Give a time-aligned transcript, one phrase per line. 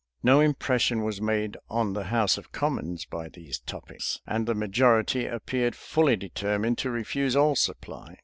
[0.23, 5.27] No impression was made on the house of commons by these topics; and the majority
[5.27, 8.17] appeared fully determined to refuse all supply.